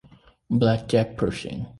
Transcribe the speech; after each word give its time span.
"Black 0.49 0.87
Jack" 0.87 1.15
Pershing. 1.15 1.67